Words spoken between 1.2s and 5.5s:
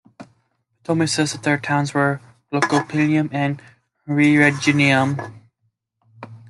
that their towns were "Locopibium" and "Rerigonium".